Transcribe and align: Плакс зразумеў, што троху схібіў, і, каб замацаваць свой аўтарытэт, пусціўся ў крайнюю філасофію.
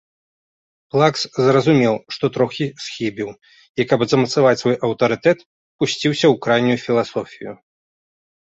Плакс 0.93 1.21
зразумеў, 1.47 1.95
што 2.15 2.25
троху 2.37 2.65
схібіў, 2.85 3.29
і, 3.57 3.81
каб 3.91 3.99
замацаваць 4.15 4.57
свой 4.63 4.75
аўтарытэт, 4.89 5.39
пусціўся 5.53 6.21
ў 6.21 6.35
крайнюю 6.47 6.79
філасофію. 6.87 7.51